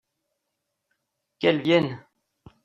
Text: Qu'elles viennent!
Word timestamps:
Qu'elles 1.37 1.61
viennent! 1.61 2.03